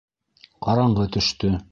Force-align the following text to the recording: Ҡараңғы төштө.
Ҡараңғы 0.67 1.05
төштө. 1.17 1.53